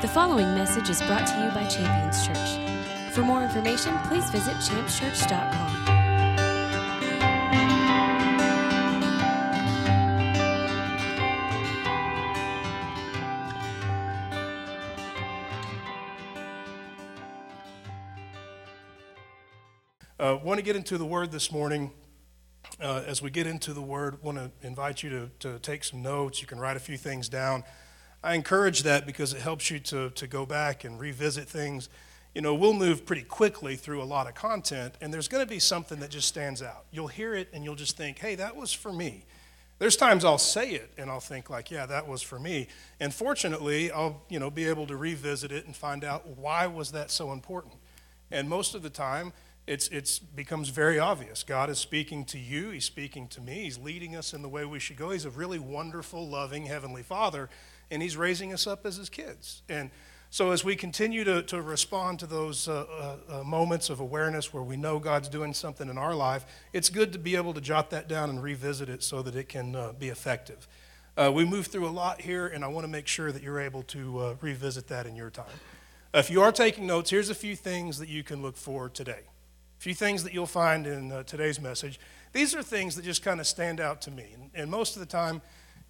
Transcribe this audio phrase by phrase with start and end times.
[0.00, 3.12] The following message is brought to you by Champions Church.
[3.12, 6.00] For more information, please visit championschurch.com.
[20.18, 21.92] Uh, want to get into the word this morning.
[22.80, 26.00] Uh, as we get into the word, want to invite you to, to take some
[26.00, 26.40] notes.
[26.40, 27.64] You can write a few things down.
[28.22, 31.88] I encourage that because it helps you to, to go back and revisit things.
[32.34, 35.48] You know, we'll move pretty quickly through a lot of content, and there's going to
[35.48, 36.84] be something that just stands out.
[36.92, 39.24] You'll hear it and you'll just think, hey, that was for me.
[39.78, 42.68] There's times I'll say it and I'll think like, yeah, that was for me.
[43.00, 46.92] And fortunately, I'll, you know, be able to revisit it and find out why was
[46.92, 47.74] that so important.
[48.30, 49.32] And most of the time,
[49.66, 51.42] it's it's becomes very obvious.
[51.42, 54.64] God is speaking to you, he's speaking to me, he's leading us in the way
[54.64, 55.10] we should go.
[55.10, 57.48] He's a really wonderful, loving heavenly Father
[57.90, 59.62] and He's raising us up as His kids.
[59.68, 59.90] And
[60.32, 62.84] so, as we continue to, to respond to those uh,
[63.28, 66.88] uh, uh, moments of awareness where we know God's doing something in our life, it's
[66.88, 69.74] good to be able to jot that down and revisit it so that it can
[69.74, 70.68] uh, be effective.
[71.16, 73.58] Uh, we move through a lot here, and I want to make sure that you're
[73.58, 75.46] able to uh, revisit that in your time.
[76.14, 79.22] If you are taking notes, here's a few things that you can look for today.
[79.78, 81.98] A few things that you'll find in today's message.
[82.32, 84.26] These are things that just kind of stand out to me.
[84.34, 85.42] And, and most of the time,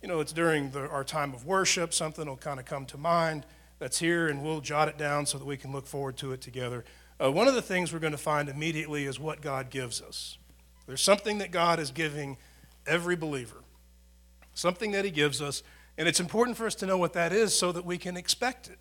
[0.03, 2.99] you know, it's during the, our time of worship, something will kind of come to
[2.99, 3.45] mind
[3.79, 6.41] that's here, and we'll jot it down so that we can look forward to it
[6.41, 6.85] together.
[7.23, 10.39] Uh, one of the things we're going to find immediately is what God gives us.
[10.87, 12.39] There's something that God is giving
[12.87, 13.63] every believer,
[14.55, 15.63] something that He gives us,
[15.99, 18.69] and it's important for us to know what that is so that we can expect
[18.69, 18.79] it,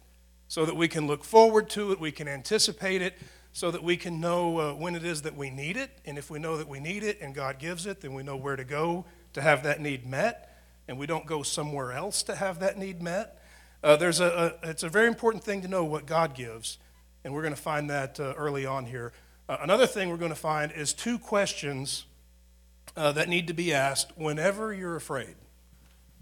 [0.47, 3.16] so that we can look forward to it, we can anticipate it,
[3.52, 5.90] so that we can know uh, when it is that we need it.
[6.06, 8.38] And if we know that we need it and God gives it, then we know
[8.38, 10.48] where to go to have that need met
[10.89, 13.39] and we don't go somewhere else to have that need met.
[13.83, 16.79] Uh, there's a, a, it's a very important thing to know what God gives,
[17.23, 19.13] and we're going to find that uh, early on here.
[19.47, 22.05] Uh, another thing we're going to find is two questions
[22.97, 25.35] uh, that need to be asked whenever you're afraid.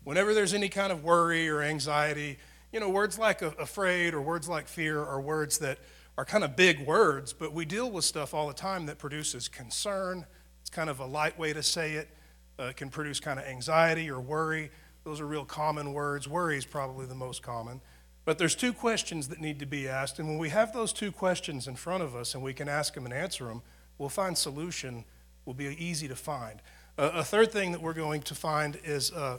[0.03, 2.37] Whenever there's any kind of worry or anxiety,
[2.73, 5.79] you know, words like afraid or words like fear are words that
[6.17, 9.47] are kind of big words, but we deal with stuff all the time that produces
[9.47, 10.25] concern.
[10.59, 12.09] It's kind of a light way to say it
[12.59, 14.71] uh, can produce kind of anxiety or worry.
[15.03, 16.27] Those are real common words.
[16.27, 17.81] Worry is probably the most common.
[18.25, 21.13] But there's two questions that need to be asked, and when we have those two
[21.13, 23.61] questions in front of us and we can ask them and answer them,
[23.97, 25.05] we'll find solution
[25.45, 26.61] will be easy to find.
[26.97, 29.37] Uh, a third thing that we're going to find is uh,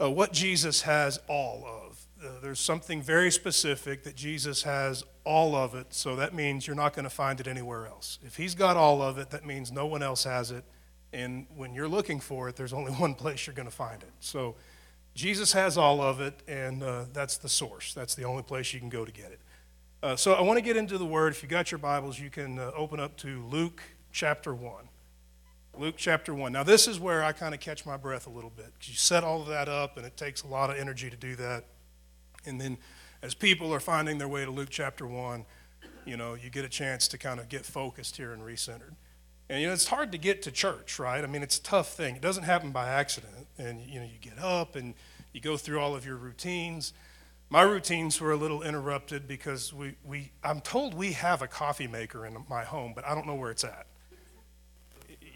[0.00, 2.06] uh, what Jesus has all of.
[2.24, 6.76] Uh, there's something very specific that Jesus has all of it, so that means you're
[6.76, 8.18] not going to find it anywhere else.
[8.24, 10.64] If he's got all of it, that means no one else has it
[11.12, 14.12] and when you're looking for it, there's only one place you're going to find it.
[14.20, 14.54] So
[15.14, 17.92] Jesus has all of it, and uh, that's the source.
[17.94, 19.40] That's the only place you can go to get it.
[20.02, 21.32] Uh, so I want to get into the Word.
[21.32, 23.82] If you got your Bibles, you can uh, open up to Luke
[24.12, 24.88] chapter 1.
[25.78, 26.52] Luke chapter 1.
[26.52, 28.94] Now, this is where I kind of catch my breath a little bit because you
[28.94, 31.64] set all of that up, and it takes a lot of energy to do that.
[32.46, 32.78] And then
[33.22, 35.44] as people are finding their way to Luke chapter 1,
[36.06, 38.94] you know, you get a chance to kind of get focused here and recentered.
[39.50, 41.24] And you know, it's hard to get to church, right?
[41.24, 42.14] I mean, it's a tough thing.
[42.14, 43.48] It doesn't happen by accident.
[43.58, 44.94] And you know, you get up and
[45.32, 46.92] you go through all of your routines.
[47.48, 51.88] My routines were a little interrupted because we, we I'm told we have a coffee
[51.88, 53.86] maker in my home, but I don't know where it's at.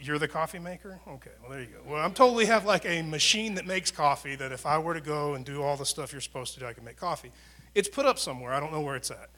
[0.00, 1.00] You're the coffee maker?
[1.08, 1.80] Okay, well, there you go.
[1.84, 4.94] Well, I'm told we have like a machine that makes coffee that if I were
[4.94, 7.32] to go and do all the stuff you're supposed to do, I can make coffee.
[7.74, 8.52] It's put up somewhere.
[8.52, 9.30] I don't know where it's at.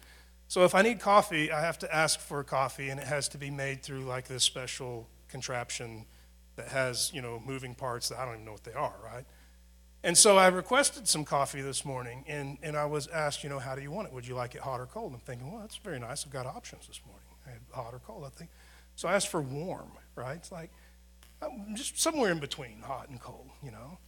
[0.49, 3.39] So if I need coffee, I have to ask for coffee, and it has to
[3.39, 6.07] be made through like this special contraption
[6.55, 9.25] that has, you know, moving parts that I don't even know what they are, right?
[10.03, 13.59] And so I requested some coffee this morning, and, and I was asked, you know,
[13.59, 14.15] how do you want it?
[14.15, 15.13] Would you like it hot or cold?
[15.13, 16.25] I'm thinking, well, that's very nice.
[16.25, 17.27] I've got options this morning.
[17.47, 18.51] I had hot or cold, I think.
[18.95, 20.37] So I asked for warm, right?
[20.37, 20.71] It's like
[21.43, 23.99] um, just somewhere in between hot and cold, you know?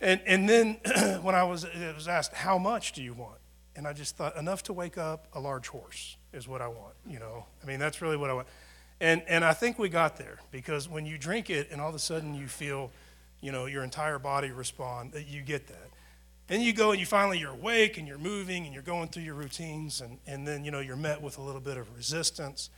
[0.00, 0.80] And, and then
[1.22, 3.40] when I was, it was asked, how much do you want?
[3.76, 6.94] And I just thought enough to wake up a large horse is what I want.
[7.06, 8.48] You know, I mean that's really what I want.
[9.00, 11.94] And and I think we got there because when you drink it and all of
[11.94, 12.90] a sudden you feel,
[13.40, 15.90] you know, your entire body respond, you get that.
[16.46, 19.22] Then you go and you finally you're awake and you're moving and you're going through
[19.22, 22.70] your routines and, and then you know you're met with a little bit of resistance.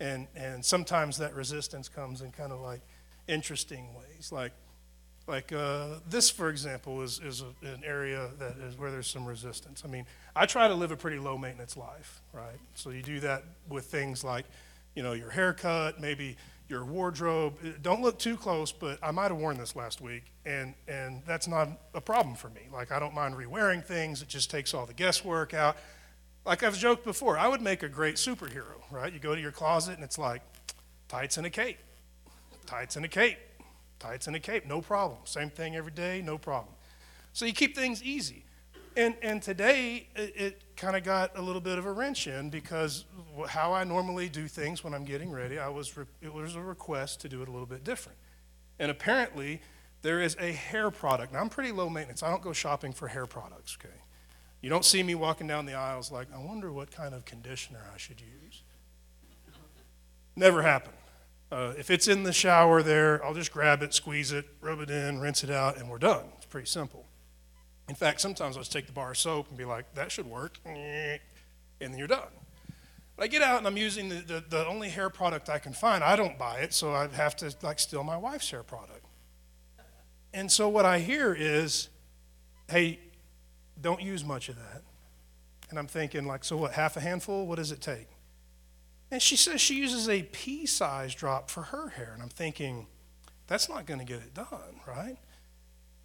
[0.00, 2.80] And and sometimes that resistance comes in kind of like
[3.28, 4.32] interesting ways.
[4.32, 4.52] Like
[5.26, 9.24] like uh, this, for example, is, is a, an area that is where there's some
[9.24, 9.82] resistance.
[9.84, 12.58] I mean, I try to live a pretty low maintenance life, right?
[12.74, 14.46] So you do that with things like,
[14.94, 16.36] you know, your haircut, maybe
[16.68, 17.54] your wardrobe.
[17.82, 21.48] Don't look too close, but I might have worn this last week, and, and that's
[21.48, 22.62] not a problem for me.
[22.72, 24.22] Like, I don't mind re-wearing things.
[24.22, 25.76] It just takes all the guesswork out.
[26.46, 29.12] Like I've joked before, I would make a great superhero, right?
[29.12, 30.42] You go to your closet, and it's like
[31.06, 31.78] tights and a cape,
[32.66, 33.36] tights and a cape,
[34.00, 35.20] tights and a cape, no problem.
[35.24, 36.74] Same thing every day, no problem.
[37.32, 38.44] So you keep things easy.
[38.96, 42.50] And, and today, it, it kind of got a little bit of a wrench in
[42.50, 43.04] because
[43.48, 46.60] how I normally do things when I'm getting ready, I was re- it was a
[46.60, 48.18] request to do it a little bit different.
[48.80, 49.60] And apparently,
[50.02, 51.32] there is a hair product.
[51.32, 52.22] Now, I'm pretty low maintenance.
[52.22, 53.94] I don't go shopping for hair products, okay?
[54.60, 57.80] You don't see me walking down the aisles like, I wonder what kind of conditioner
[57.94, 58.62] I should use.
[60.36, 60.96] Never happened.
[61.52, 64.90] Uh, if it's in the shower there, I'll just grab it, squeeze it, rub it
[64.90, 66.26] in, rinse it out, and we're done.
[66.36, 67.06] It's pretty simple.
[67.88, 70.26] In fact, sometimes I'll just take the bar of soap and be like, that should
[70.26, 71.18] work, and
[71.80, 72.28] then you're done.
[73.16, 75.72] But I get out and I'm using the, the, the, only hair product I can
[75.72, 76.04] find.
[76.04, 79.04] I don't buy it, so I have to like steal my wife's hair product.
[80.32, 81.88] And so what I hear is,
[82.70, 83.00] hey,
[83.80, 84.82] don't use much of that.
[85.68, 87.46] And I'm thinking, like, so what, half a handful?
[87.46, 88.06] What does it take?
[89.10, 92.12] And she says she uses a pea size drop for her hair.
[92.14, 92.86] And I'm thinking,
[93.46, 95.16] that's not going to get it done, right?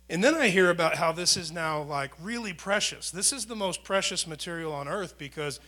[0.09, 3.11] And then I hear about how this is now like really precious.
[3.11, 5.59] This is the most precious material on earth because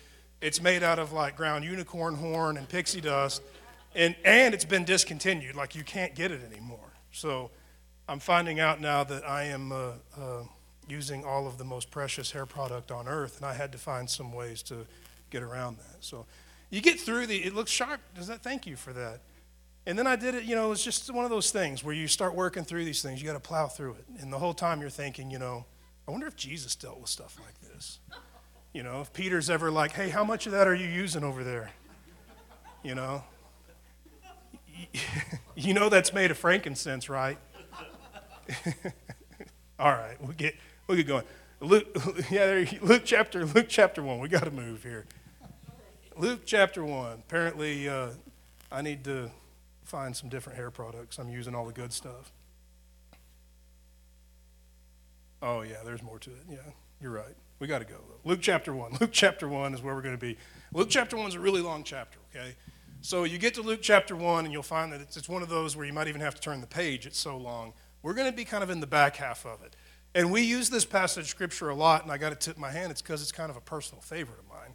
[0.41, 3.41] it's made out of like ground unicorn horn and pixie dust,
[3.95, 5.55] and, and it's been discontinued.
[5.55, 6.91] Like you can't get it anymore.
[7.11, 7.49] So
[8.07, 10.43] I'm finding out now that I am uh, uh,
[10.87, 14.07] using all of the most precious hair product on earth, and I had to find
[14.07, 14.85] some ways to
[15.31, 15.97] get around that.
[16.03, 16.27] So
[16.69, 18.01] you get through the, it looks sharp.
[18.15, 18.43] Does that?
[18.43, 19.21] Thank you for that.
[19.85, 22.07] And then I did it, you know, it's just one of those things where you
[22.07, 23.21] start working through these things.
[23.21, 24.05] You got to plow through it.
[24.19, 25.65] And the whole time you're thinking, you know,
[26.07, 27.99] I wonder if Jesus dealt with stuff like this.
[28.73, 31.43] You know, if Peter's ever like, hey, how much of that are you using over
[31.43, 31.71] there?
[32.83, 33.23] You know?
[35.59, 37.39] You know that's made of frankincense, right?
[39.79, 40.55] All right, we'll get
[40.85, 41.23] we'll get going.
[41.59, 41.87] Luke,
[42.29, 44.19] yeah, Luke chapter Luke chapter one.
[44.19, 45.07] We got to move here.
[46.19, 47.21] Luke chapter one.
[47.27, 48.09] Apparently, uh,
[48.71, 49.29] I need to
[49.83, 51.19] find some different hair products.
[51.19, 52.31] I'm using all the good stuff.
[55.43, 56.43] Oh, yeah, there's more to it.
[56.49, 56.57] Yeah,
[56.99, 57.35] you're right.
[57.59, 57.97] We got to go.
[58.23, 58.97] Luke chapter 1.
[59.01, 60.37] Luke chapter 1 is where we're going to be.
[60.73, 62.55] Luke chapter 1 is a really long chapter, okay?
[63.01, 65.49] So you get to Luke chapter 1, and you'll find that it's, it's one of
[65.49, 67.05] those where you might even have to turn the page.
[67.05, 67.73] It's so long.
[68.01, 69.75] We're going to be kind of in the back half of it.
[70.15, 72.71] And we use this passage of scripture a lot, and I got to tip my
[72.71, 72.89] hand.
[72.89, 74.66] It's because it's kind of a personal favorite of mine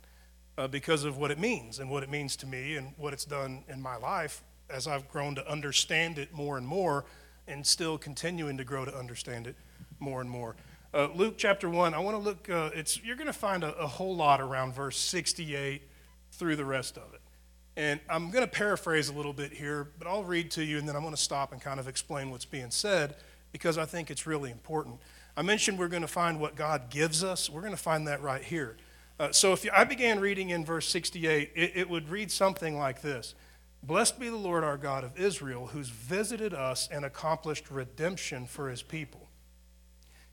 [0.59, 3.25] uh, because of what it means and what it means to me and what it's
[3.25, 7.05] done in my life as I've grown to understand it more and more,
[7.47, 9.57] and still continuing to grow to understand it
[10.01, 10.57] more and more.
[10.95, 13.75] Uh, Luke chapter 1, I want to look, uh, it's, you're going to find a,
[13.77, 15.83] a, whole lot around verse 68
[16.33, 17.21] through the rest of it.
[17.77, 20.87] And I'm going to paraphrase a little bit here, but I'll read to you and
[20.87, 23.17] then I'm going to stop and kind of explain what's being said
[23.53, 24.99] because I think it's really important.
[25.37, 27.49] I mentioned we're going to find what God gives us.
[27.49, 28.77] We're going to find that right here.
[29.23, 32.77] Uh, so if you, I began reading in verse 68, it, it would read something
[32.77, 33.37] like this
[33.81, 38.69] Blessed be the Lord our God of Israel, who's visited us and accomplished redemption for
[38.69, 39.29] his people.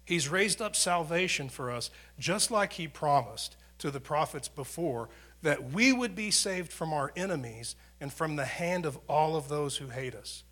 [0.03, 5.09] He's raised up salvation for us, just like he promised to the prophets before,
[5.44, 9.50] that we would be saved from our enemies and from the hand of all of
[9.50, 10.44] those who hate us.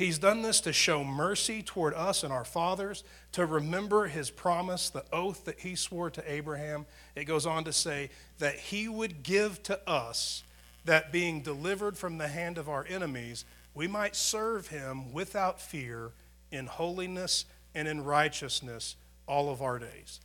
[0.00, 4.88] He's done this to show mercy toward us and our fathers, to remember his promise,
[4.88, 6.86] the oath that he swore to Abraham.
[7.14, 10.42] It goes on to say that he would give to us
[10.86, 16.12] that being delivered from the hand of our enemies, we might serve him without fear
[16.50, 20.20] in holiness and in righteousness all of our days.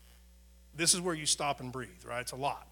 [0.73, 2.21] This is where you stop and breathe, right?
[2.21, 2.65] It's a lot.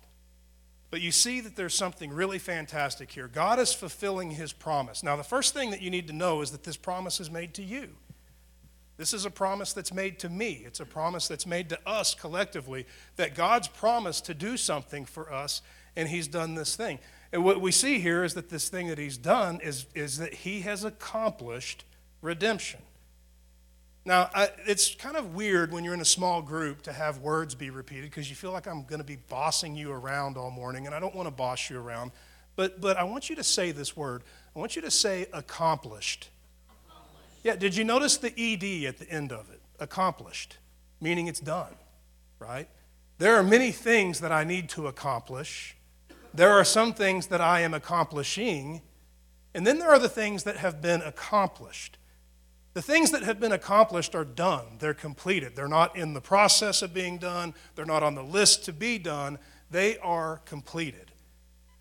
[0.93, 3.27] But you see that there's something really fantastic here.
[3.27, 5.01] God is fulfilling his promise.
[5.01, 7.55] Now, the first thing that you need to know is that this promise is made
[7.55, 7.89] to you.
[8.97, 10.61] This is a promise that's made to me.
[10.63, 12.85] It's a promise that's made to us collectively
[13.15, 15.63] that God's promised to do something for us,
[15.95, 16.99] and he's done this thing.
[17.31, 20.35] And what we see here is that this thing that he's done is, is that
[20.35, 21.85] he has accomplished
[22.21, 22.81] redemption.
[24.05, 27.55] Now, I, it's kind of weird when you're in a small group to have words
[27.55, 30.85] be repeated because you feel like I'm going to be bossing you around all morning,
[30.85, 32.11] and I don't want to boss you around.
[32.55, 34.23] But, but I want you to say this word.
[34.55, 36.29] I want you to say accomplished.
[36.87, 37.39] accomplished.
[37.43, 39.61] Yeah, did you notice the ED at the end of it?
[39.79, 40.57] Accomplished,
[40.99, 41.73] meaning it's done,
[42.39, 42.67] right?
[43.17, 45.77] There are many things that I need to accomplish
[46.33, 48.81] there are some things that I am accomplishing,
[49.53, 51.97] and then there are the things that have been accomplished.
[52.73, 55.55] The things that have been accomplished are done, they're completed.
[55.55, 58.97] They're not in the process of being done, they're not on the list to be
[58.97, 59.37] done,
[59.69, 61.11] they are completed.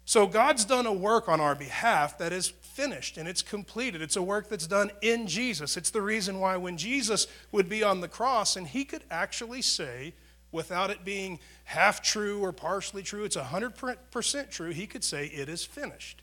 [0.05, 4.03] So God's done a work on our behalf that is finished and it's completed.
[4.03, 5.77] It's a work that's done in Jesus.
[5.77, 9.63] It's the reason why when Jesus would be on the cross and he could actually
[9.63, 10.13] say,
[10.51, 15.49] without it being half true or partially true, it's 100% true, he could say, It
[15.49, 16.21] is finished.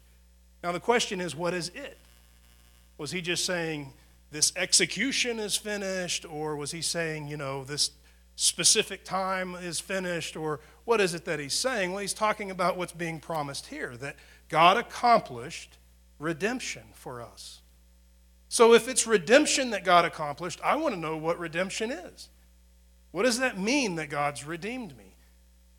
[0.64, 1.98] Now the question is, what is it?
[2.98, 3.94] Was he just saying,
[4.32, 6.26] This execution is finished?
[6.26, 7.92] Or was he saying, you know, this
[8.36, 10.36] specific time is finished?
[10.36, 11.92] Or what is it that he's saying?
[11.92, 14.16] Well, he's talking about what's being promised here that
[14.48, 15.78] God accomplished
[16.20, 17.62] redemption for us.
[18.50, 22.30] So if it's redemption that God accomplished, I want to know what redemption is.
[23.12, 25.16] What does that mean that God's redeemed me?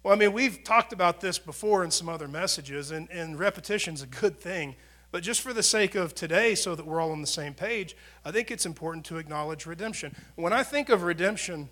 [0.02, 4.02] Well, I mean, we've talked about this before in some other messages, and, and repetition's
[4.02, 4.76] a good thing.
[5.12, 7.96] But just for the sake of today, so that we're all on the same page,
[8.24, 10.14] I think it's important to acknowledge redemption.
[10.36, 11.68] When I think of redemption,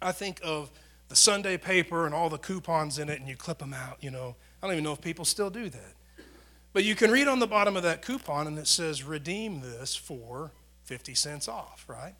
[0.00, 0.70] I think of
[1.08, 4.10] the Sunday paper and all the coupons in it, and you clip them out, you
[4.10, 4.36] know.
[4.62, 5.94] I don't even know if people still do that.
[6.72, 9.96] But you can read on the bottom of that coupon, and it says, redeem this
[9.96, 10.52] for
[10.84, 12.14] 50 cents off, right?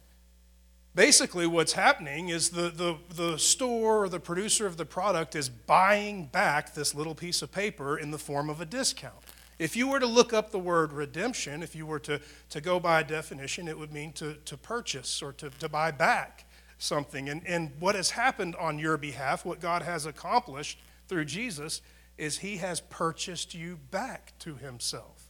[0.94, 5.48] Basically, what's happening is the, the, the store or the producer of the product is
[5.48, 9.14] buying back this little piece of paper in the form of a discount.
[9.58, 12.78] If you were to look up the word redemption, if you were to, to go
[12.78, 16.44] by definition, it would mean to, to purchase or to, to buy back
[16.78, 17.28] something.
[17.28, 21.82] And, and what has happened on your behalf, what God has accomplished through Jesus,
[22.16, 25.27] is He has purchased you back to Himself.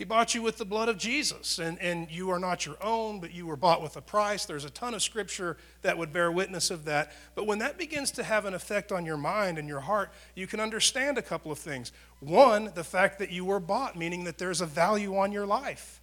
[0.00, 3.20] He bought you with the blood of Jesus, and, and you are not your own,
[3.20, 4.46] but you were bought with a price.
[4.46, 7.12] There's a ton of scripture that would bear witness of that.
[7.34, 10.46] But when that begins to have an effect on your mind and your heart, you
[10.46, 11.92] can understand a couple of things.
[12.20, 16.00] One, the fact that you were bought, meaning that there's a value on your life,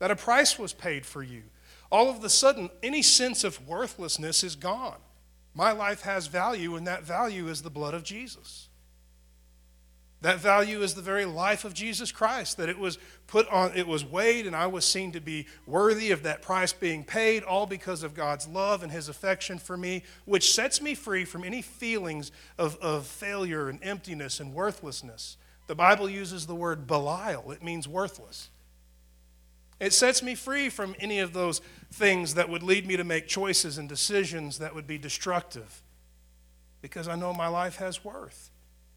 [0.00, 1.44] that a price was paid for you.
[1.92, 4.98] All of a sudden, any sense of worthlessness is gone.
[5.54, 8.65] My life has value, and that value is the blood of Jesus.
[10.26, 13.86] That value is the very life of Jesus Christ, that it was put on, it
[13.86, 17.64] was weighed, and I was seen to be worthy of that price being paid, all
[17.64, 21.62] because of God's love and his affection for me, which sets me free from any
[21.62, 25.36] feelings of, of failure and emptiness and worthlessness.
[25.68, 28.50] The Bible uses the word Belial, it means worthless.
[29.78, 31.60] It sets me free from any of those
[31.92, 35.84] things that would lead me to make choices and decisions that would be destructive
[36.82, 38.50] because I know my life has worth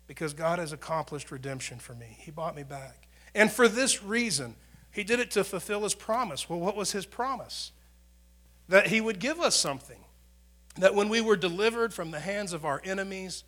[0.09, 2.17] because God has accomplished redemption for me.
[2.19, 3.07] He bought me back.
[3.35, 4.55] And for this reason,
[4.91, 6.49] He did it to fulfill His promise.
[6.49, 7.71] Well, what was His promise?
[8.67, 9.99] That He would give us something.
[10.79, 13.43] That when we were delivered from the hands of our enemies,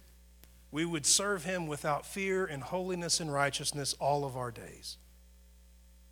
[0.70, 4.98] we would serve Him without fear in holiness and righteousness all of our days.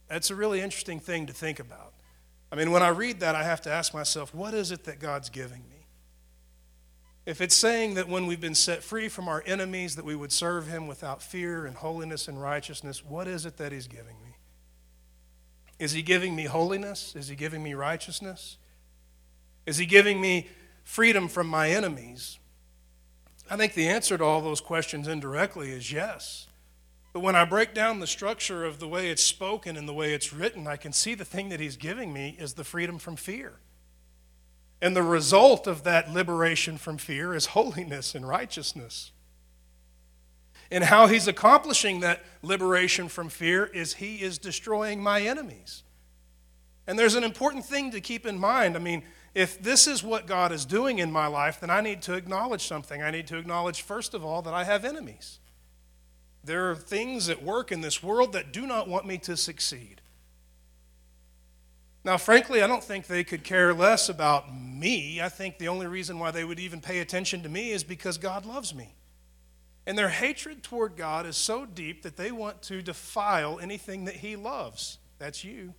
[0.08, 1.94] That's a really interesting thing to think about.
[2.52, 4.98] I mean, when I read that, I have to ask myself, what is it that
[4.98, 5.79] God's giving me?
[7.30, 10.32] If it's saying that when we've been set free from our enemies, that we would
[10.32, 14.38] serve him without fear and holiness and righteousness, what is it that he's giving me?
[15.78, 17.16] Is he giving me holiness?
[17.16, 18.58] Is he giving me righteousness?
[19.68, 20.48] Is he giving me
[20.84, 22.40] freedom from my enemies?
[23.48, 26.48] I think the answer to all those questions indirectly is yes.
[27.14, 30.16] But when I break down the structure of the way it's spoken and the way
[30.16, 33.16] it's written, I can see the thing that he's giving me is the freedom from
[33.16, 33.60] fear.
[34.82, 39.12] And the result of that liberation from fear is holiness and righteousness.
[40.72, 45.84] And how he's accomplishing that liberation from fear is he is destroying my enemies.
[46.88, 48.76] And there's an important thing to keep in mind.
[48.76, 49.04] I mean,
[49.36, 52.66] if this is what God is doing in my life, then I need to acknowledge
[52.66, 53.02] something.
[53.02, 55.40] I need to acknowledge, first of all, that I have enemies.
[56.44, 60.02] There are things at work in this world that do not want me to succeed.
[62.10, 65.22] Now, frankly, I don't think they could care less about me.
[65.22, 68.18] I think the only reason why they would even pay attention to me is because
[68.18, 68.96] God loves me.
[69.86, 74.16] And their hatred toward God is so deep that they want to defile anything that
[74.16, 74.98] He loves.
[75.20, 75.76] That's you,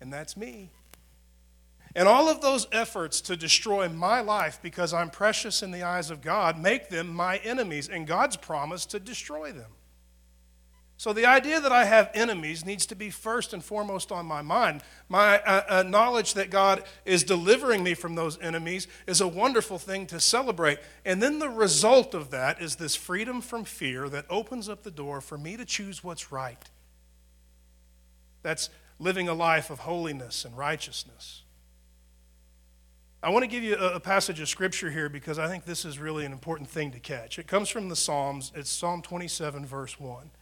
[0.00, 0.72] and that's me.
[1.94, 6.10] And all of those efforts to destroy my life because I'm precious in the eyes
[6.10, 9.70] of God make them my enemies, and God's promise to destroy them.
[10.98, 14.42] So the idea that I have enemies needs to be first and foremost on my
[14.42, 14.82] mind.
[15.08, 19.78] My uh, uh, knowledge that God is delivering me from those enemies is a wonderful
[19.78, 20.80] thing to celebrate.
[21.04, 24.90] And then the result of that is this freedom from fear that opens up the
[24.90, 26.68] door for me to choose what's right.
[28.42, 31.42] That's living a life of holiness and righteousness.
[33.22, 35.84] I want to give you a, a passage of scripture here because I think this
[35.84, 37.38] is really an important thing to catch.
[37.38, 38.50] It comes from the Psalms.
[38.56, 40.32] It's Psalm 27, verse 1.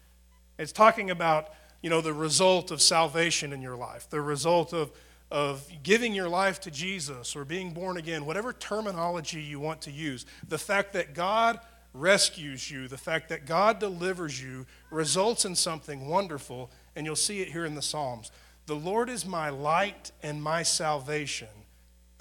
[0.59, 1.49] It's talking about,
[1.83, 4.91] you know, the result of salvation in your life, the result of,
[5.31, 9.91] of giving your life to Jesus or being born again, whatever terminology you want to
[9.91, 10.27] use.
[10.49, 11.61] The fact that God
[11.93, 17.41] rescues you, the fact that God delivers you, results in something wonderful, and you'll see
[17.41, 18.31] it here in the Psalms.
[18.67, 21.49] The Lord is my light and my salvation.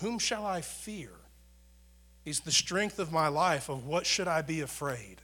[0.01, 1.11] Whom shall I fear?
[2.23, 3.69] He's the strength of my life.
[3.69, 5.21] Of what should I be afraid?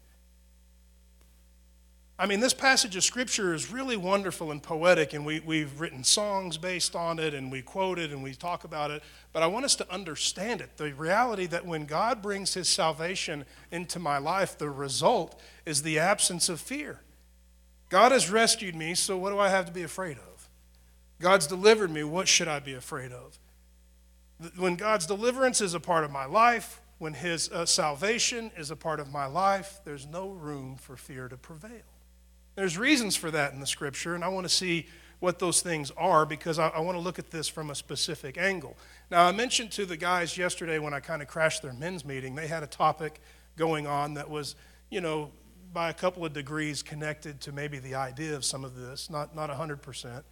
[2.21, 6.03] I mean, this passage of Scripture is really wonderful and poetic, and we, we've written
[6.03, 9.01] songs based on it, and we quote it, and we talk about it.
[9.33, 13.43] But I want us to understand it the reality that when God brings His salvation
[13.71, 16.99] into my life, the result is the absence of fear.
[17.89, 20.47] God has rescued me, so what do I have to be afraid of?
[21.19, 23.39] God's delivered me, what should I be afraid of?
[24.57, 28.75] When God's deliverance is a part of my life, when His uh, salvation is a
[28.75, 31.81] part of my life, there's no room for fear to prevail.
[32.55, 34.87] There's reasons for that in the scripture, and I want to see
[35.19, 38.39] what those things are because I, I, want to look at this from a specific
[38.39, 38.75] angle.
[39.11, 42.33] Now, I mentioned to the guys yesterday when I kind of crashed their men's meeting,
[42.33, 43.21] they had a topic
[43.55, 44.55] going on that was,
[44.89, 45.31] you know,
[45.73, 49.35] by a couple of degrees connected to maybe the idea of some of this, not,
[49.35, 50.23] not 100%.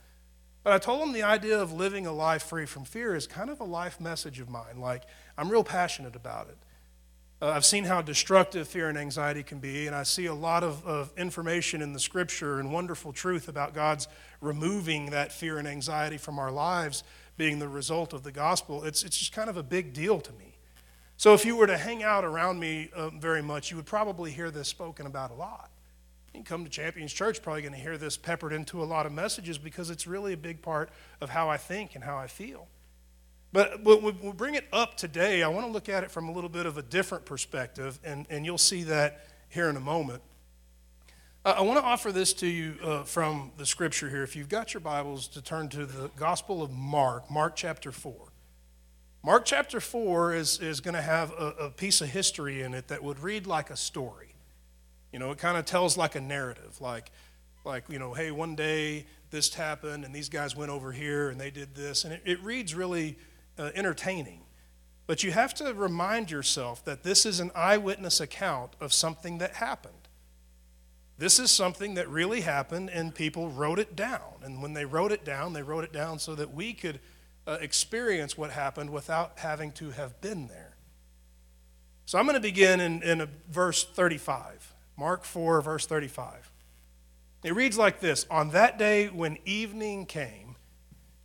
[0.63, 3.49] But I told them the idea of living a life free from fear is kind
[3.49, 4.79] of a life message of mine.
[4.79, 5.03] Like,
[5.37, 6.57] I'm real passionate about it.
[7.41, 10.61] Uh, I've seen how destructive fear and anxiety can be, and I see a lot
[10.61, 14.09] of, of information in the scripture and wonderful truth about God's
[14.41, 17.03] removing that fear and anxiety from our lives
[17.37, 18.83] being the result of the gospel.
[18.83, 20.57] It's, it's just kind of a big deal to me.
[21.15, 24.31] So if you were to hang out around me uh, very much, you would probably
[24.31, 25.69] hear this spoken about a lot.
[26.33, 29.13] You come to Champions Church, probably going to hear this peppered into a lot of
[29.13, 30.89] messages because it's really a big part
[31.21, 32.67] of how I think and how I feel.
[33.51, 36.31] But when we bring it up today, I want to look at it from a
[36.31, 40.21] little bit of a different perspective, and, and you'll see that here in a moment.
[41.43, 44.23] I want to offer this to you uh, from the scripture here.
[44.23, 48.13] If you've got your Bibles, to turn to the Gospel of Mark, Mark chapter 4.
[49.23, 52.89] Mark chapter 4 is, is going to have a, a piece of history in it
[52.89, 54.35] that would read like a story.
[55.11, 57.09] You know, it kind of tells like a narrative, like,
[57.65, 61.39] like, you know, hey, one day this happened and these guys went over here and
[61.39, 62.03] they did this.
[62.03, 63.17] And it, it reads really
[63.59, 64.41] uh, entertaining.
[65.05, 69.55] But you have to remind yourself that this is an eyewitness account of something that
[69.55, 70.07] happened.
[71.17, 74.41] This is something that really happened, and people wrote it down.
[74.41, 76.99] And when they wrote it down, they wrote it down so that we could
[77.45, 80.77] uh, experience what happened without having to have been there.
[82.05, 84.73] So I'm going to begin in, in verse 35.
[84.97, 86.51] Mark 4, verse 35.
[87.43, 90.48] It reads like this On that day when evening came,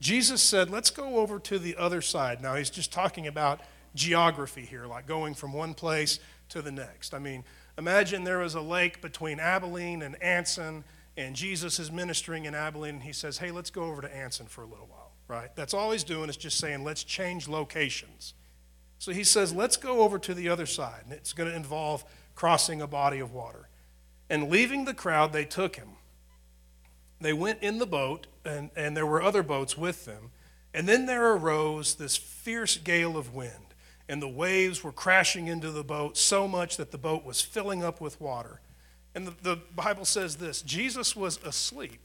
[0.05, 2.43] Jesus said, let's go over to the other side.
[2.43, 3.63] Now, he's just talking about
[3.95, 7.15] geography here, like going from one place to the next.
[7.15, 7.43] I mean,
[7.79, 10.85] imagine there was a lake between Abilene and Anson,
[11.17, 14.45] and Jesus is ministering in Abilene, and he says, hey, let's go over to Anson
[14.45, 15.57] for a little while, right?
[15.57, 18.35] That's all he's doing is just saying, let's change locations.
[18.99, 22.05] So he says, let's go over to the other side, and it's going to involve
[22.35, 23.71] crossing a body of water.
[24.29, 25.93] And leaving the crowd, they took him
[27.25, 30.31] they went in the boat, and, and there were other boats with them.
[30.75, 33.75] And then there arose this fierce gale of wind,
[34.09, 37.83] and the waves were crashing into the boat so much that the boat was filling
[37.83, 38.61] up with water.
[39.15, 42.01] And the, the Bible says this Jesus was asleep,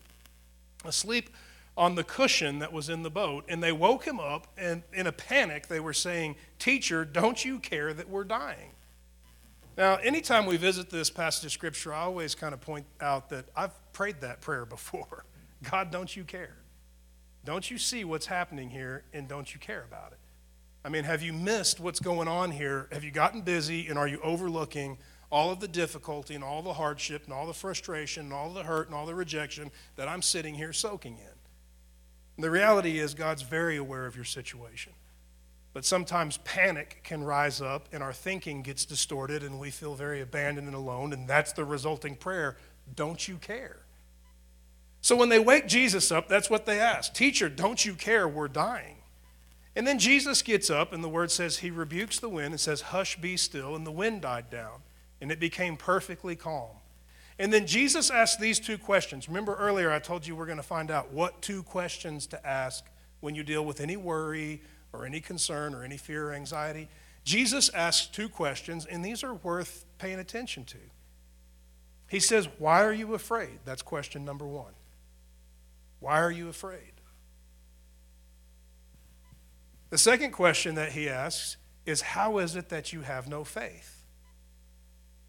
[0.85, 1.31] asleep
[1.75, 3.45] on the cushion that was in the boat.
[3.47, 7.59] And they woke him up, and in a panic, they were saying, Teacher, don't you
[7.59, 8.71] care that we're dying?
[9.79, 13.45] Now, anytime we visit this passage of Scripture, I always kind of point out that
[13.55, 15.23] I've prayed that prayer before.
[15.71, 16.57] God, don't you care?
[17.45, 20.17] Don't you see what's happening here and don't you care about it?
[20.83, 22.89] I mean, have you missed what's going on here?
[22.91, 24.97] Have you gotten busy and are you overlooking
[25.29, 28.63] all of the difficulty and all the hardship and all the frustration and all the
[28.63, 31.37] hurt and all the rejection that I'm sitting here soaking in?
[32.35, 34.91] And the reality is, God's very aware of your situation.
[35.79, 40.19] But sometimes panic can rise up and our thinking gets distorted and we feel very
[40.19, 42.57] abandoned and alone, and that's the resulting prayer
[42.97, 43.77] Don't you care?
[44.99, 48.27] So when they wake Jesus up, that's what they ask Teacher, don't you care?
[48.27, 48.97] We're dying.
[49.73, 52.81] And then Jesus gets up, and the word says he rebukes the wind and says,
[52.81, 53.73] Hush, be still.
[53.73, 54.81] And the wind died down,
[55.21, 56.75] and it became perfectly calm.
[57.39, 59.29] And then Jesus asked these two questions.
[59.29, 62.83] Remember earlier, I told you we're going to find out what two questions to ask
[63.21, 64.59] when you deal with any worry
[64.93, 66.87] or any concern or any fear or anxiety.
[67.23, 70.77] Jesus asks two questions, and these are worth paying attention to.
[72.07, 73.59] He says, Why are you afraid?
[73.65, 74.73] That's question number one.
[75.99, 76.93] Why are you afraid?
[79.89, 83.99] The second question that he asks is, How is it that you have no faith?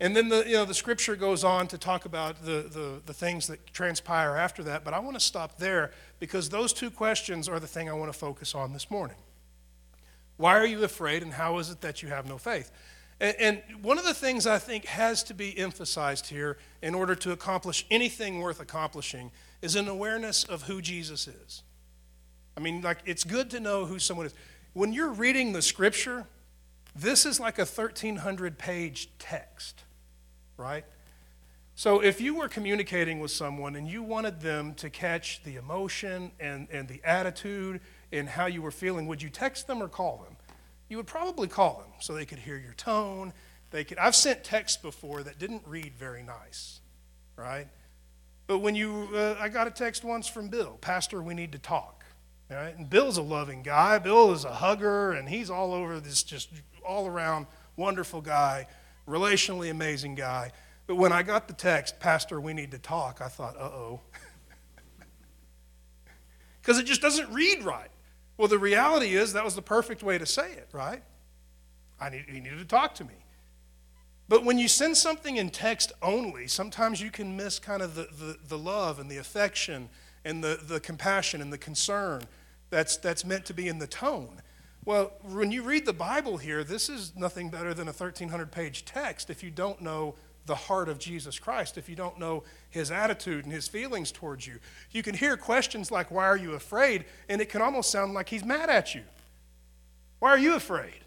[0.03, 3.13] And then the, you know, the scripture goes on to talk about the, the, the
[3.13, 7.51] things that transpire after that, but I want to stop there because those two questions
[7.51, 9.19] are the thing I want to focus on this morning.
[10.41, 12.73] Why are you afraid, and how is it that you have no faith?
[13.21, 17.15] And, and one of the things I think has to be emphasized here in order
[17.17, 21.63] to accomplish anything worth accomplishing is an awareness of who Jesus is.
[22.57, 24.35] I mean, like, it's good to know who someone is.
[24.73, 26.27] When you're reading the scripture,
[26.97, 29.85] this is like a 1,300 page text,
[30.57, 30.87] right?
[31.75, 36.33] So if you were communicating with someone and you wanted them to catch the emotion
[36.41, 40.25] and, and the attitude and how you were feeling, would you text them or call
[40.25, 40.37] them?
[40.89, 43.33] You would probably call them so they could hear your tone.
[43.71, 46.81] They could, I've sent texts before that didn't read very nice,
[47.37, 47.69] right?
[48.47, 51.59] But when you, uh, I got a text once from Bill, Pastor, we need to
[51.59, 52.05] talk.
[52.51, 52.77] Right?
[52.77, 53.99] And Bill's a loving guy.
[54.01, 56.51] Bill is a hugger, and he's all over this, just
[56.85, 57.47] all around
[57.77, 58.67] wonderful guy,
[59.07, 60.51] relationally amazing guy.
[60.89, 64.01] But when I got the text, Pastor, we need to talk, I thought, uh oh.
[66.61, 67.91] Because it just doesn't read right.
[68.41, 71.03] Well, the reality is that was the perfect way to say it, right?
[72.01, 73.27] I need, he needed to talk to me.
[74.31, 78.09] But when you send something in text only, sometimes you can miss kind of the,
[78.19, 79.91] the, the love and the affection
[80.25, 82.23] and the, the compassion and the concern
[82.71, 84.41] that's, that's meant to be in the tone.
[84.87, 88.87] Well, when you read the Bible here, this is nothing better than a 1,300 page
[88.87, 90.15] text if you don't know
[90.51, 94.49] the heart of Jesus Christ, if you don't know his attitude and his feelings towards
[94.49, 94.59] you.
[94.91, 97.05] You can hear questions like, Why are you afraid?
[97.29, 99.03] And it can almost sound like he's mad at you.
[100.19, 101.05] Why are you afraid?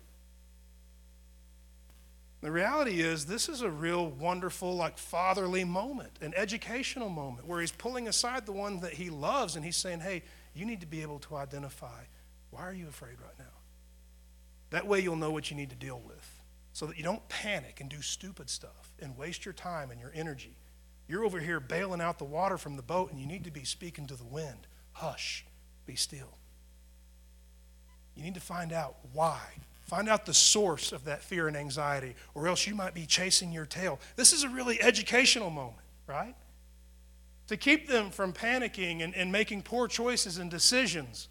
[2.39, 7.59] The reality is, this is a real wonderful, like fatherly moment, an educational moment where
[7.59, 10.87] he's pulling aside the one that he loves and he's saying, Hey, you need to
[10.87, 12.03] be able to identify
[12.49, 13.45] why are you afraid right now?
[14.69, 16.32] That way you'll know what you need to deal with
[16.73, 20.11] so that you don't panic and do stupid stuff and waste your time and your
[20.13, 20.57] energy.
[21.07, 23.63] You're over here bailing out the water from the boat and you need to be
[23.63, 24.67] speaking to the wind.
[24.93, 25.45] Hush,
[25.85, 26.37] be still.
[28.15, 29.41] You need to find out why.
[29.81, 33.51] Find out the source of that fear and anxiety, or else you might be chasing
[33.51, 33.99] your tail.
[34.15, 36.35] This is a really educational moment, right?
[37.47, 41.27] To keep them from panicking and, and making poor choices and decisions.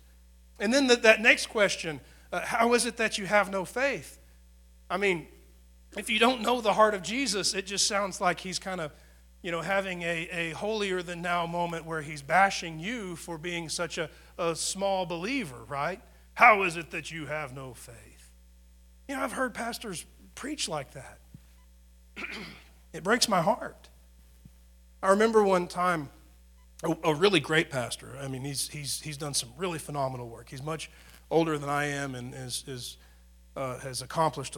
[0.61, 2.01] And then the, that next question
[2.33, 4.19] uh, how is it that you have no faith?
[4.93, 5.27] I mean,
[5.97, 8.93] if you don't know the heart of Jesus, it just sounds like he's kind of,
[9.41, 13.71] you know, having a, a holier than now moment where he's bashing you for being
[13.71, 15.99] such a, a small believer, right?
[16.35, 18.33] How is it that you have no faith?
[19.09, 21.19] You know, I've heard pastors preach like that.
[22.93, 23.89] it breaks my heart.
[25.03, 26.11] I remember one time
[26.85, 28.15] a, a, really great pastor.
[28.21, 30.51] I mean, he's, he's, he's done some really phenomenal work.
[30.51, 30.91] He's much
[31.31, 32.99] older than I am and is, is,
[33.57, 34.57] uh, has accomplished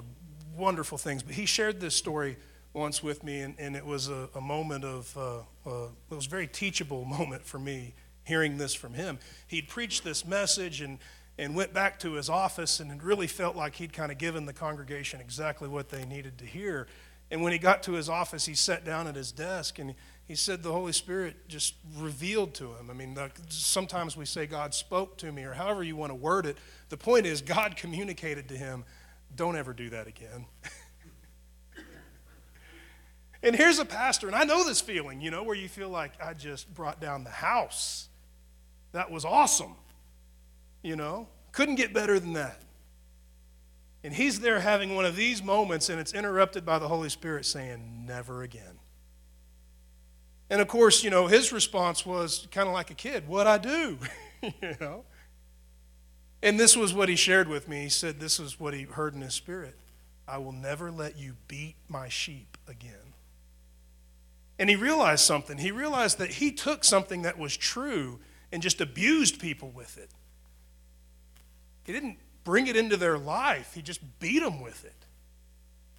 [0.56, 1.22] wonderful things.
[1.22, 2.36] But he shared this story
[2.72, 6.26] once with me, and, and it was a, a moment of, uh, uh, it was
[6.26, 9.18] a very teachable moment for me hearing this from him.
[9.46, 10.98] He'd preached this message and,
[11.38, 14.52] and went back to his office and really felt like he'd kind of given the
[14.52, 16.86] congregation exactly what they needed to hear.
[17.30, 19.94] And when he got to his office, he sat down at his desk and
[20.26, 22.88] he said the Holy Spirit just revealed to him.
[22.88, 23.16] I mean,
[23.48, 26.56] sometimes we say God spoke to me, or however you want to word it.
[26.88, 28.84] The point is, God communicated to him,
[29.36, 30.46] don't ever do that again.
[33.42, 36.12] and here's a pastor, and I know this feeling, you know, where you feel like
[36.22, 38.08] I just brought down the house.
[38.92, 39.74] That was awesome.
[40.82, 42.62] You know, couldn't get better than that.
[44.04, 47.44] And he's there having one of these moments, and it's interrupted by the Holy Spirit
[47.44, 48.78] saying, Never again.
[50.54, 53.58] And of course, you know, his response was kind of like a kid, What I
[53.58, 53.98] do?
[54.40, 55.04] you know?
[56.44, 57.82] And this was what he shared with me.
[57.82, 59.74] He said, This is what he heard in his spirit
[60.28, 63.14] I will never let you beat my sheep again.
[64.56, 65.58] And he realized something.
[65.58, 68.20] He realized that he took something that was true
[68.52, 70.12] and just abused people with it.
[71.82, 75.03] He didn't bring it into their life, he just beat them with it.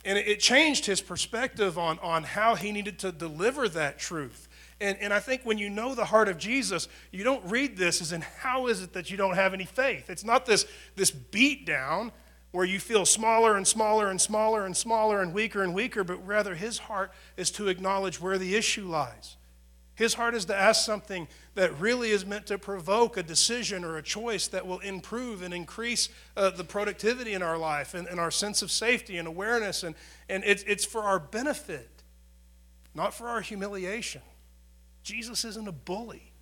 [0.05, 4.47] And it changed his perspective on, on how he needed to deliver that truth.
[4.79, 8.01] And, and I think when you know the heart of Jesus, you don't read this
[8.01, 10.09] as in how is it that you don't have any faith?
[10.09, 12.11] It's not this, this beat down
[12.51, 16.25] where you feel smaller and smaller and smaller and smaller and weaker and weaker, but
[16.25, 19.37] rather his heart is to acknowledge where the issue lies.
[19.95, 23.97] His heart is to ask something that really is meant to provoke a decision or
[23.97, 28.19] a choice that will improve and increase uh, the productivity in our life and, and,
[28.19, 29.83] our sense of safety and awareness.
[29.83, 29.95] And,
[30.27, 32.03] and it's, it's for our benefit,
[32.93, 34.21] not for our humiliation.
[35.01, 36.33] Jesus isn't a bully.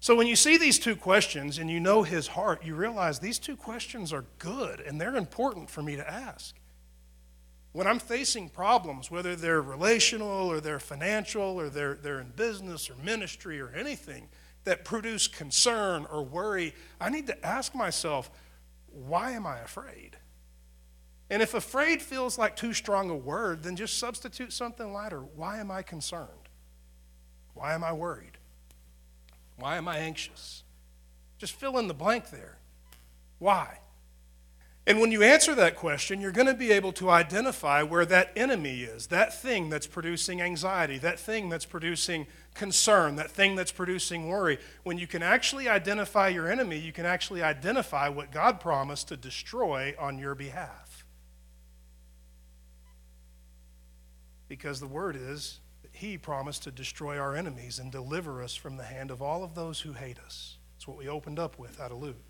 [0.00, 3.38] So when you see these two questions and you know his heart, you realize these
[3.38, 6.59] two questions are good and they're important for me to ask.
[7.72, 12.90] When I'm facing problems, whether they're relational or they're financial or they're, they're in business
[12.90, 14.28] or ministry or anything
[14.64, 18.30] that produce concern or worry, I need to ask myself,
[18.92, 20.16] why am I afraid?
[21.30, 25.20] And if afraid feels like too strong a word, then just substitute something lighter.
[25.20, 26.48] Why am I concerned?
[27.54, 28.38] Why am I worried?
[29.56, 30.64] Why am I anxious?
[31.38, 32.58] Just fill in the blank there.
[33.38, 33.78] Why?
[34.86, 38.32] And when you answer that question, you're going to be able to identify where that
[38.34, 43.72] enemy is, that thing that's producing anxiety, that thing that's producing concern, that thing that's
[43.72, 44.58] producing worry.
[44.82, 49.16] When you can actually identify your enemy, you can actually identify what God promised to
[49.16, 51.04] destroy on your behalf.
[54.48, 58.78] Because the word is that He promised to destroy our enemies and deliver us from
[58.78, 60.56] the hand of all of those who hate us.
[60.74, 62.29] That's what we opened up with out of Luke.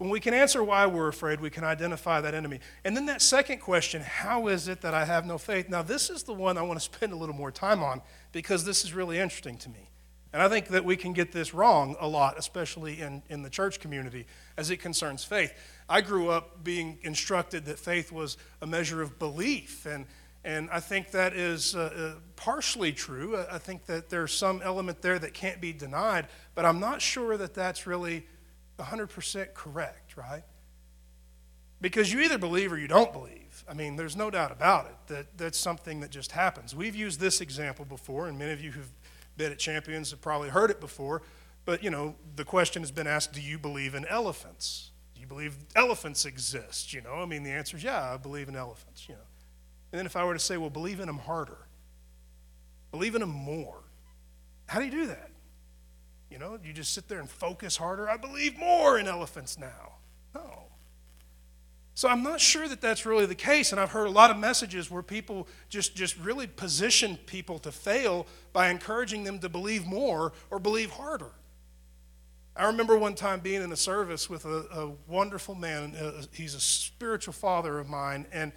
[0.00, 2.60] When we can answer why we're afraid, we can identify that enemy.
[2.86, 5.68] And then that second question, how is it that I have no faith?
[5.68, 8.00] Now, this is the one I want to spend a little more time on
[8.32, 9.90] because this is really interesting to me.
[10.32, 13.50] And I think that we can get this wrong a lot, especially in, in the
[13.50, 14.24] church community
[14.56, 15.52] as it concerns faith.
[15.86, 20.06] I grew up being instructed that faith was a measure of belief, and,
[20.44, 23.36] and I think that is uh, uh, partially true.
[23.50, 27.36] I think that there's some element there that can't be denied, but I'm not sure
[27.36, 28.24] that that's really
[28.80, 30.42] 100% correct, right?
[31.80, 33.64] Because you either believe or you don't believe.
[33.68, 36.74] I mean, there's no doubt about it that that's something that just happens.
[36.74, 38.92] We've used this example before, and many of you who've
[39.36, 41.22] been at Champions have probably heard it before.
[41.64, 44.90] But, you know, the question has been asked do you believe in elephants?
[45.14, 46.92] Do you believe elephants exist?
[46.92, 49.20] You know, I mean, the answer is yeah, I believe in elephants, you know.
[49.92, 51.66] And then if I were to say, well, believe in them harder,
[52.90, 53.82] believe in them more,
[54.66, 55.29] how do you do that?
[56.30, 58.08] You know, you just sit there and focus harder.
[58.08, 59.94] I believe more in elephants now.
[60.34, 60.64] No.
[61.94, 63.72] So I'm not sure that that's really the case.
[63.72, 67.72] And I've heard a lot of messages where people just, just really position people to
[67.72, 71.32] fail by encouraging them to believe more or believe harder.
[72.56, 75.94] I remember one time being in a service with a, a wonderful man.
[75.94, 78.26] Uh, he's a spiritual father of mine.
[78.32, 78.52] And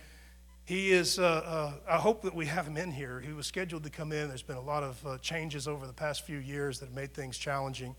[0.65, 3.19] he is, uh, uh, I hope that we have him in here.
[3.19, 4.29] He was scheduled to come in.
[4.29, 7.13] There's been a lot of uh, changes over the past few years that have made
[7.13, 7.95] things challenging.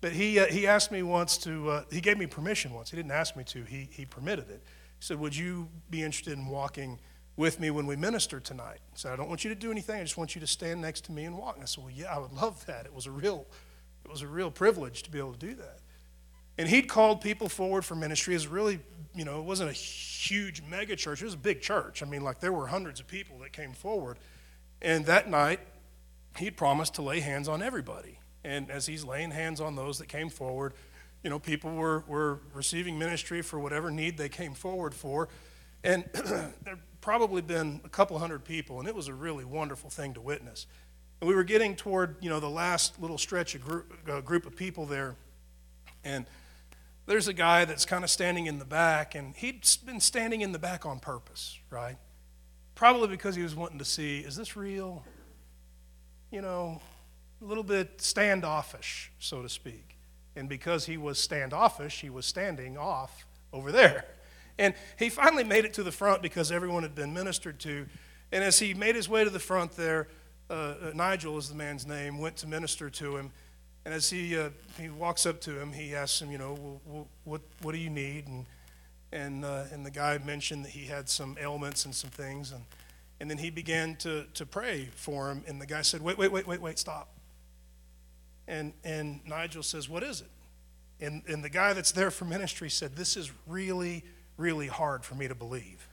[0.00, 2.90] But he, uh, he asked me once to, uh, he gave me permission once.
[2.90, 4.62] He didn't ask me to, he, he permitted it.
[4.62, 7.00] He said, Would you be interested in walking
[7.36, 8.80] with me when we minister tonight?
[8.92, 10.00] He said, I don't want you to do anything.
[10.00, 11.54] I just want you to stand next to me and walk.
[11.54, 12.84] And I said, Well, yeah, I would love that.
[12.84, 13.46] It was a real,
[14.04, 15.77] it was a real privilege to be able to do that.
[16.58, 18.34] And he'd called people forward for ministry.
[18.34, 18.80] It really,
[19.14, 21.22] you know, it wasn't a huge mega church.
[21.22, 22.02] It was a big church.
[22.02, 24.18] I mean, like there were hundreds of people that came forward.
[24.82, 25.60] And that night,
[26.36, 28.18] he'd promised to lay hands on everybody.
[28.44, 30.74] And as he's laying hands on those that came forward,
[31.22, 35.28] you know, people were, were receiving ministry for whatever need they came forward for.
[35.84, 36.04] And
[36.64, 40.20] there'd probably been a couple hundred people, and it was a really wonderful thing to
[40.20, 40.66] witness.
[41.20, 44.46] And we were getting toward, you know, the last little stretch of group, uh, group
[44.46, 45.16] of people there.
[46.04, 46.26] And
[47.08, 50.52] there's a guy that's kind of standing in the back, and he'd been standing in
[50.52, 51.96] the back on purpose, right?
[52.74, 55.02] Probably because he was wanting to see is this real?
[56.30, 56.80] You know,
[57.40, 59.96] a little bit standoffish, so to speak.
[60.36, 64.04] And because he was standoffish, he was standing off over there.
[64.58, 67.86] And he finally made it to the front because everyone had been ministered to.
[68.30, 70.08] And as he made his way to the front there,
[70.50, 73.32] uh, uh Nigel is the man's name, went to minister to him.
[73.88, 77.08] And as he, uh, he walks up to him, he asks him, you know, well,
[77.24, 78.26] what, what do you need?
[78.28, 78.44] And,
[79.12, 82.52] and, uh, and the guy mentioned that he had some ailments and some things.
[82.52, 82.64] And,
[83.18, 85.42] and then he began to, to pray for him.
[85.48, 87.08] And the guy said, wait, wait, wait, wait, wait, stop.
[88.46, 90.30] And, and Nigel says, what is it?
[91.00, 94.04] And, and the guy that's there for ministry said, this is really,
[94.36, 95.88] really hard for me to believe.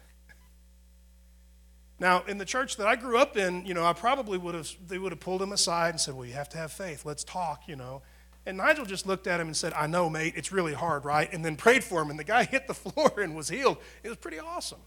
[1.99, 4.69] Now, in the church that I grew up in, you know, I probably would have,
[4.86, 7.05] they would have pulled him aside and said, Well, you have to have faith.
[7.05, 8.01] Let's talk, you know.
[8.45, 11.31] And Nigel just looked at him and said, I know, mate, it's really hard, right?
[11.31, 13.77] And then prayed for him, and the guy hit the floor and was healed.
[14.03, 14.81] It was pretty awesome.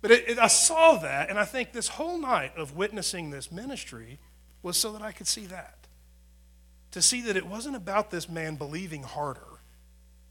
[0.00, 3.52] But it, it, I saw that, and I think this whole night of witnessing this
[3.52, 4.18] ministry
[4.62, 5.86] was so that I could see that.
[6.92, 9.60] To see that it wasn't about this man believing harder.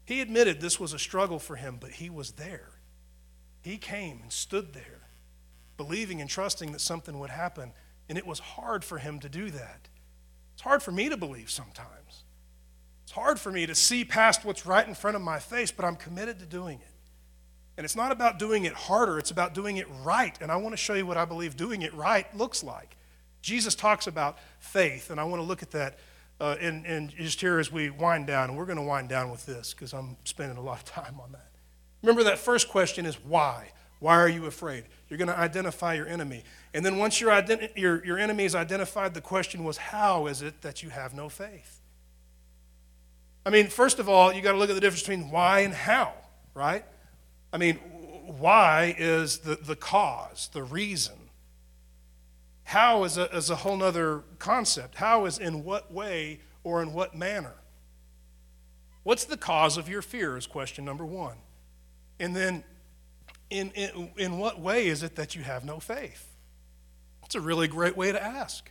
[0.04, 2.70] He admitted this was a struggle for him, but he was there.
[3.62, 5.05] He came and stood there
[5.76, 7.72] believing and trusting that something would happen.
[8.08, 9.88] And it was hard for him to do that.
[10.54, 12.24] It's hard for me to believe sometimes.
[13.04, 15.84] It's hard for me to see past what's right in front of my face, but
[15.84, 16.96] I'm committed to doing it.
[17.76, 20.36] And it's not about doing it harder, it's about doing it right.
[20.40, 22.96] And I want to show you what I believe doing it right looks like.
[23.42, 25.98] Jesus talks about faith, and I want to look at that
[26.40, 28.48] uh, and, and just here as we wind down.
[28.48, 31.20] And we're going to wind down with this because I'm spending a lot of time
[31.20, 31.50] on that.
[32.02, 33.70] Remember, that first question is why?
[33.98, 34.84] Why are you afraid?
[35.08, 36.44] You're going to identify your enemy.
[36.74, 40.42] And then once your, identi- your, your enemy is identified, the question was, how is
[40.42, 41.80] it that you have no faith?
[43.44, 45.72] I mean, first of all, you got to look at the difference between why and
[45.72, 46.12] how,
[46.52, 46.84] right?
[47.52, 51.14] I mean, why is the, the cause, the reason.
[52.64, 54.96] How is a, is a whole other concept.
[54.96, 57.54] How is in what way or in what manner?
[59.04, 61.36] What's the cause of your fear is question number one.
[62.18, 62.64] And then,
[63.50, 66.32] in, in, in what way is it that you have no faith?
[67.24, 68.70] It's a really great way to ask.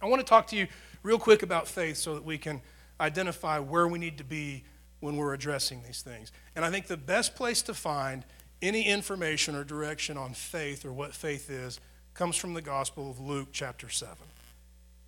[0.00, 0.66] I want to talk to you
[1.02, 2.60] real quick about faith so that we can
[3.00, 4.64] identify where we need to be
[5.00, 6.32] when we're addressing these things.
[6.54, 8.24] And I think the best place to find
[8.62, 11.80] any information or direction on faith or what faith is
[12.14, 14.16] comes from the Gospel of Luke, chapter 7.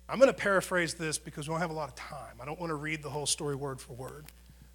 [0.07, 2.39] I'm going to paraphrase this because we don't have a lot of time.
[2.41, 4.25] I don't want to read the whole story word for word.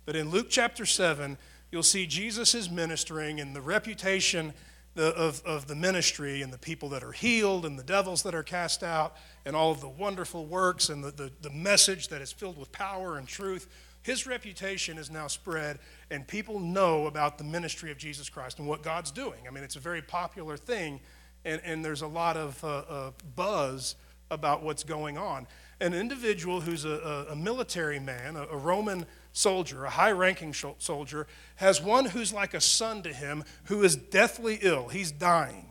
[0.07, 1.37] But in Luke chapter 7,
[1.71, 4.53] you'll see Jesus is ministering and the reputation
[4.97, 8.43] of, of the ministry and the people that are healed and the devils that are
[8.43, 12.33] cast out and all of the wonderful works and the, the, the message that is
[12.33, 13.69] filled with power and truth.
[14.03, 15.79] His reputation is now spread,
[16.11, 19.41] and people know about the ministry of Jesus Christ and what God's doing.
[19.47, 21.01] I mean, it's a very popular thing,
[21.45, 23.97] and, and there's a lot of uh, uh, buzz
[24.31, 25.47] about what's going on.
[25.81, 31.27] An individual who's a, a, military man, a, a Roman soldier, a high ranking soldier,
[31.57, 34.89] has one who's like a son to him who is deathly ill.
[34.89, 35.71] He's dying.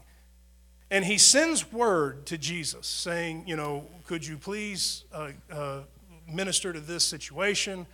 [0.91, 5.81] And he sends word to Jesus saying, You know, could you please uh, uh,
[6.27, 7.85] minister to this situation?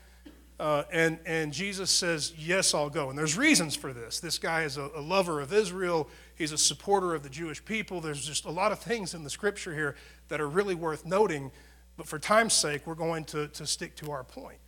[0.58, 3.10] Uh, and, and Jesus says, Yes, I'll go.
[3.10, 4.22] And there's reasons for this.
[4.22, 8.00] This guy is a, a, lover of Israel, he's a supporter of the Jewish people.
[8.00, 9.96] There's just a lot of things in the scripture here
[10.30, 11.52] that are really worth noting.
[11.98, 14.60] But for time's sake, we're going to, to stick to our point.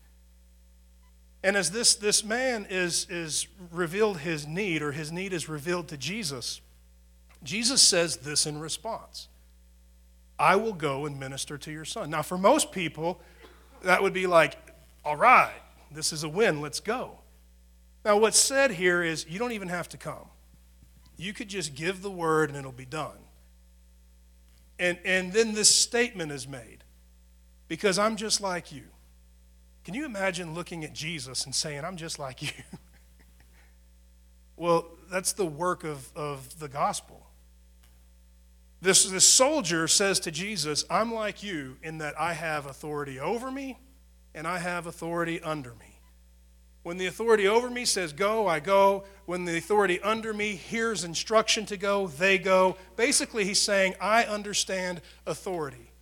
[1.43, 5.87] And as this, this man is, is revealed his need, or his need is revealed
[5.89, 6.61] to Jesus,
[7.43, 9.27] Jesus says this in response
[10.39, 12.09] I will go and minister to your son.
[12.09, 13.21] Now, for most people,
[13.83, 14.57] that would be like,
[15.03, 17.19] all right, this is a win, let's go.
[18.05, 20.29] Now, what's said here is you don't even have to come.
[21.17, 23.17] You could just give the word and it'll be done.
[24.79, 26.83] And, and then this statement is made
[27.67, 28.83] because I'm just like you.
[29.87, 32.49] Can you imagine looking at Jesus and saying, I'm just like you?
[34.57, 37.25] well, that's the work of, of the gospel.
[38.81, 43.49] This, this soldier says to Jesus, I'm like you in that I have authority over
[43.49, 43.79] me
[44.35, 46.01] and I have authority under me.
[46.83, 49.05] When the authority over me says go, I go.
[49.25, 52.75] When the authority under me hears instruction to go, they go.
[52.97, 55.93] Basically, he's saying, I understand authority.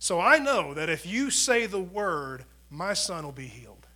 [0.00, 3.86] So I know that if you say the word, my son will be healed.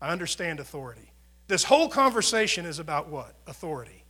[0.00, 1.12] I understand authority.
[1.48, 3.34] This whole conversation is about what?
[3.46, 4.04] Authority.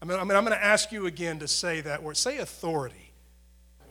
[0.00, 2.16] I mean, I mean I'm going to ask you again to say that word.
[2.16, 3.12] Say authority.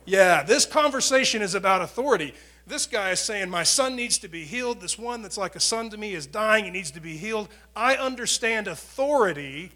[0.04, 2.32] Yeah, this conversation is about authority.
[2.66, 4.80] This guy is saying, My son needs to be healed.
[4.80, 6.64] This one that's like a son to me is dying.
[6.64, 7.48] He needs to be healed.
[7.74, 9.72] I understand authority,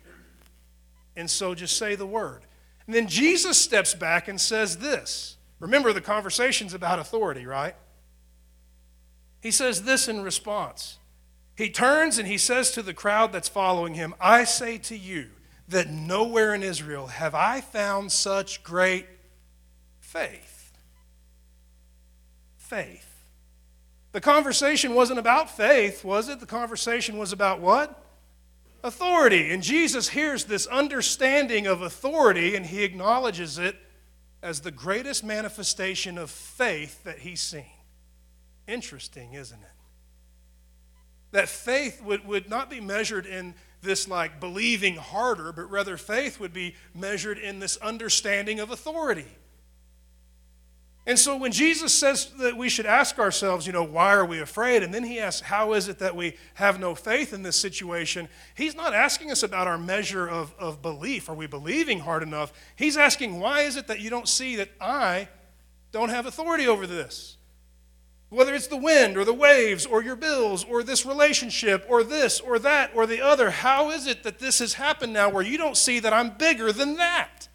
[1.16, 2.42] and so just say the word.
[2.87, 5.37] And then Jesus steps back and says this.
[5.61, 7.76] Remember, the conversation's about authority, right?
[9.40, 10.98] He says this in response.
[11.57, 15.26] He turns and he says to the crowd that's following him, I say to you
[15.68, 19.07] that nowhere in Israel have I found such great
[20.00, 20.72] faith.
[22.57, 23.07] Faith.
[24.12, 26.40] The conversation wasn't about faith, was it?
[26.40, 28.05] The conversation was about what?
[28.83, 29.50] Authority.
[29.50, 33.76] And Jesus hears this understanding of authority and he acknowledges it
[34.42, 37.80] as the greatest manifestation of faith that he's seen.
[38.71, 39.73] Interesting, isn't it?
[41.33, 46.39] That faith would, would not be measured in this like believing harder, but rather faith
[46.39, 49.27] would be measured in this understanding of authority.
[51.07, 54.39] And so when Jesus says that we should ask ourselves, you know, why are we
[54.39, 54.83] afraid?
[54.83, 58.29] And then he asks, how is it that we have no faith in this situation?
[58.55, 61.29] He's not asking us about our measure of, of belief.
[61.29, 62.53] Are we believing hard enough?
[62.77, 65.29] He's asking, why is it that you don't see that I
[65.91, 67.39] don't have authority over this?
[68.31, 72.38] Whether it's the wind or the waves or your bills or this relationship or this
[72.38, 75.59] or that or the other, how is it that this has happened now where you
[75.59, 77.49] don't see that I'm bigger than that?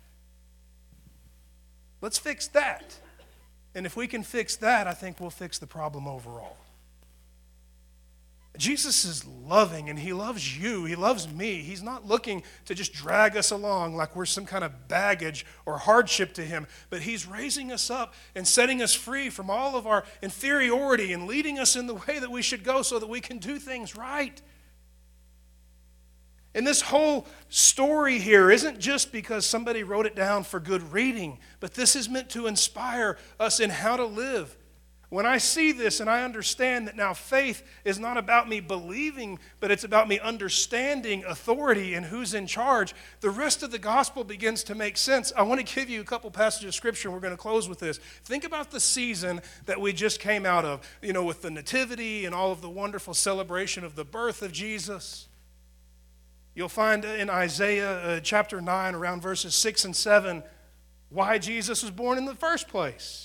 [2.02, 3.00] Let's fix that.
[3.74, 6.58] And if we can fix that, I think we'll fix the problem overall.
[8.58, 10.86] Jesus is loving and he loves you.
[10.86, 11.62] He loves me.
[11.62, 15.78] He's not looking to just drag us along like we're some kind of baggage or
[15.78, 19.88] hardship to him, but he's raising us up and setting us free from all of
[19.88, 23.22] our inferiority and leading us in the way that we should go so that we
[23.22, 24.42] can do things right.
[26.54, 31.38] And this whole story here isn't just because somebody wrote it down for good reading,
[31.60, 34.58] but this is meant to inspire us in how to live
[35.16, 39.40] when I see this and I understand that now faith is not about me believing,
[39.62, 44.26] but it's about me understanding authority and who's in charge, the rest of the gospel
[44.26, 45.32] begins to make sense.
[45.34, 47.70] I want to give you a couple passages of scripture, and we're going to close
[47.70, 47.98] with this.
[48.26, 52.26] Think about the season that we just came out of, you know, with the nativity
[52.26, 55.30] and all of the wonderful celebration of the birth of Jesus.
[56.56, 60.44] You'll find in Isaiah uh, chapter 9, around verses 6 and 7,
[61.08, 63.25] why Jesus was born in the first place.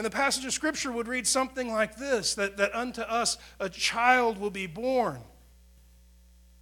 [0.00, 3.68] And the passage of Scripture would read something like this that, that unto us a
[3.68, 5.20] child will be born.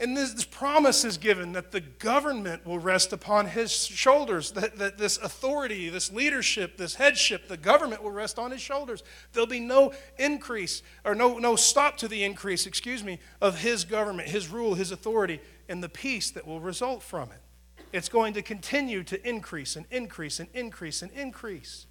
[0.00, 4.78] And this, this, promise is given that the government will rest upon his shoulders, that,
[4.78, 9.04] that this authority, this leadership, this headship, the government will rest on his shoulders.
[9.32, 13.84] There'll be no increase, or no, no stop to the increase, excuse me, of his
[13.84, 17.84] government, his rule, his authority, and the peace that will result from it.
[17.92, 21.86] It's going to continue to increase and increase and increase and increase.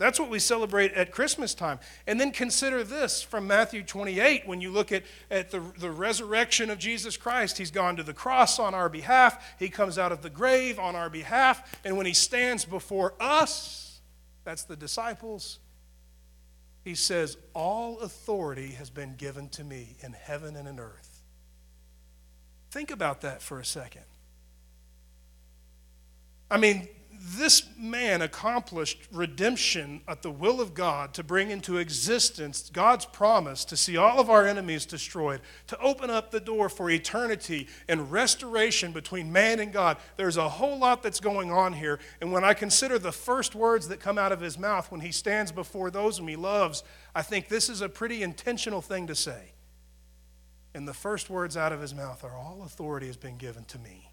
[0.00, 1.78] That's what we celebrate at Christmas time.
[2.06, 6.70] And then consider this from Matthew 28 when you look at, at the, the resurrection
[6.70, 7.58] of Jesus Christ.
[7.58, 10.96] He's gone to the cross on our behalf, He comes out of the grave on
[10.96, 11.78] our behalf.
[11.84, 14.00] And when He stands before us,
[14.42, 15.58] that's the disciples,
[16.82, 21.24] He says, All authority has been given to me in heaven and in earth.
[22.70, 24.04] Think about that for a second.
[26.50, 26.88] I mean,
[27.22, 33.62] this man accomplished redemption at the will of God to bring into existence God's promise
[33.66, 38.10] to see all of our enemies destroyed, to open up the door for eternity and
[38.10, 39.98] restoration between man and God.
[40.16, 41.98] There's a whole lot that's going on here.
[42.22, 45.12] And when I consider the first words that come out of his mouth when he
[45.12, 46.82] stands before those whom he loves,
[47.14, 49.52] I think this is a pretty intentional thing to say.
[50.74, 53.78] And the first words out of his mouth are All authority has been given to
[53.78, 54.10] me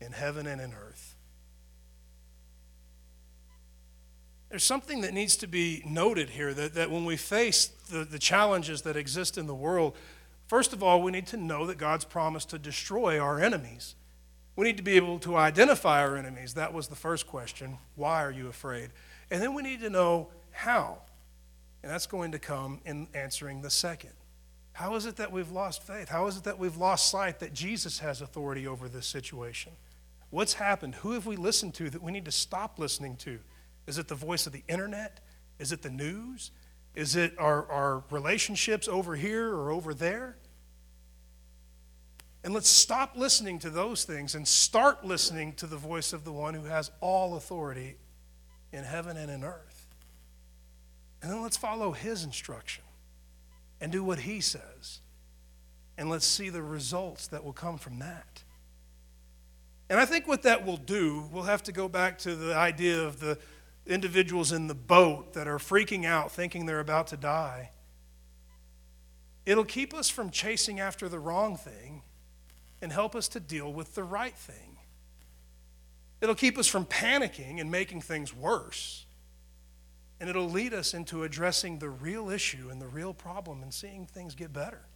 [0.00, 1.13] in heaven and in earth.
[4.54, 8.20] There's something that needs to be noted here that, that when we face the, the
[8.20, 9.96] challenges that exist in the world,
[10.46, 13.96] first of all, we need to know that God's promised to destroy our enemies.
[14.54, 16.54] We need to be able to identify our enemies.
[16.54, 17.78] That was the first question.
[17.96, 18.90] Why are you afraid?
[19.28, 20.98] And then we need to know how.
[21.82, 24.12] And that's going to come in answering the second.
[24.74, 26.08] How is it that we've lost faith?
[26.08, 29.72] How is it that we've lost sight that Jesus has authority over this situation?
[30.30, 30.94] What's happened?
[30.94, 33.40] Who have we listened to that we need to stop listening to?
[33.86, 35.20] Is it the voice of the internet?
[35.58, 36.50] Is it the news?
[36.94, 40.36] Is it our, our relationships over here or over there?
[42.44, 46.32] And let's stop listening to those things and start listening to the voice of the
[46.32, 47.96] one who has all authority
[48.72, 49.86] in heaven and in earth.
[51.22, 52.84] And then let's follow his instruction
[53.80, 55.00] and do what he says.
[55.96, 58.42] And let's see the results that will come from that.
[59.88, 63.00] And I think what that will do, we'll have to go back to the idea
[63.00, 63.38] of the
[63.86, 67.70] individuals in the boat that are freaking out, thinking they're about to die.
[69.44, 72.02] It'll keep us from chasing after the wrong thing
[72.80, 74.78] and help us to deal with the right thing.
[76.20, 79.04] It'll keep us from panicking and making things worse.
[80.18, 84.06] And it'll lead us into addressing the real issue and the real problem and seeing
[84.06, 84.86] things get better.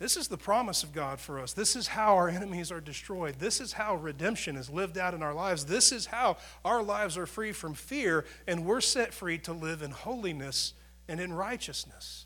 [0.00, 1.52] This is the promise of God for us.
[1.52, 3.36] This is how our enemies are destroyed.
[3.38, 5.66] This is how redemption is lived out in our lives.
[5.66, 9.82] This is how our lives are free from fear and we're set free to live
[9.82, 10.72] in holiness
[11.06, 12.24] and in righteousness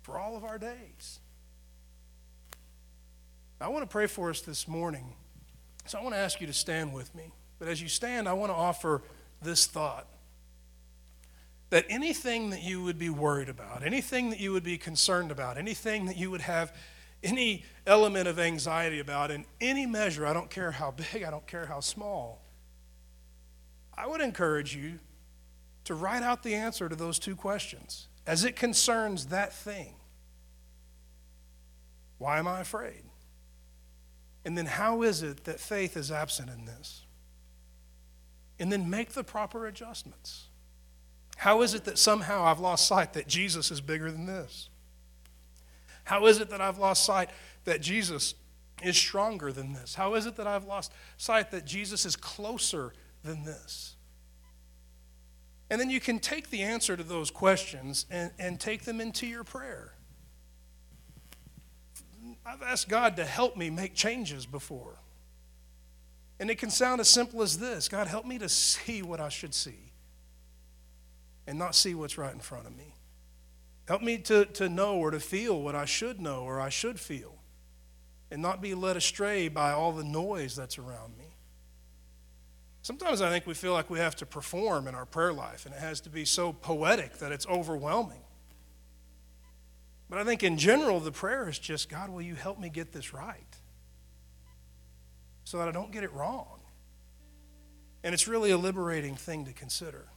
[0.00, 1.18] for all of our days.
[3.60, 5.14] I want to pray for us this morning.
[5.86, 7.32] So I want to ask you to stand with me.
[7.58, 9.02] But as you stand, I want to offer
[9.42, 10.06] this thought
[11.70, 15.58] that anything that you would be worried about, anything that you would be concerned about,
[15.58, 16.72] anything that you would have
[17.22, 21.46] any element of anxiety about in any measure, I don't care how big, I don't
[21.46, 22.42] care how small,
[23.96, 25.00] I would encourage you
[25.84, 29.94] to write out the answer to those two questions as it concerns that thing.
[32.18, 33.02] Why am I afraid?
[34.44, 37.06] And then how is it that faith is absent in this?
[38.58, 40.46] And then make the proper adjustments.
[41.36, 44.68] How is it that somehow I've lost sight that Jesus is bigger than this?
[46.08, 47.28] How is it that I've lost sight
[47.64, 48.34] that Jesus
[48.82, 49.94] is stronger than this?
[49.94, 53.94] How is it that I've lost sight that Jesus is closer than this?
[55.68, 59.26] And then you can take the answer to those questions and, and take them into
[59.26, 59.92] your prayer.
[62.46, 65.00] I've asked God to help me make changes before.
[66.40, 69.28] And it can sound as simple as this God, help me to see what I
[69.28, 69.92] should see
[71.46, 72.94] and not see what's right in front of me.
[73.88, 77.00] Help me to, to know or to feel what I should know or I should
[77.00, 77.36] feel
[78.30, 81.24] and not be led astray by all the noise that's around me.
[82.82, 85.74] Sometimes I think we feel like we have to perform in our prayer life, and
[85.74, 88.20] it has to be so poetic that it's overwhelming.
[90.10, 92.92] But I think in general, the prayer is just God, will you help me get
[92.92, 93.56] this right?
[95.44, 96.60] So that I don't get it wrong.
[98.04, 100.08] And it's really a liberating thing to consider.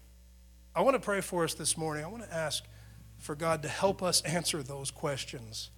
[0.76, 2.04] I want to pray for us this morning.
[2.04, 2.66] I want to ask
[3.22, 5.70] for God to help us answer those questions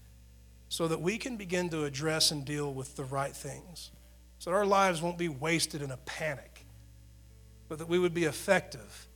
[0.70, 3.92] so that we can begin to address and deal with the right things.
[4.40, 6.66] So that our lives won't be wasted in a panic,
[7.68, 9.08] but that we would be effective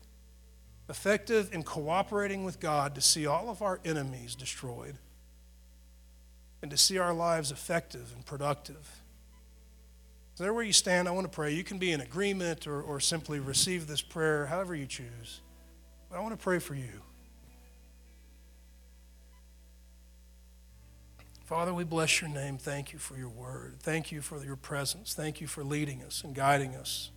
[0.90, 4.96] effective in cooperating with God to see all of our enemies destroyed
[6.62, 9.02] and to see our lives effective and productive.
[10.36, 11.54] So there where you stand, I want to pray.
[11.54, 15.42] You can be in agreement or, or simply receive this prayer, however you choose.
[16.10, 17.02] But I want to pray for you.
[21.48, 22.58] Father, we bless your name.
[22.58, 23.78] Thank you for your word.
[23.80, 25.14] Thank you for your presence.
[25.14, 27.10] Thank you for leading us and guiding us.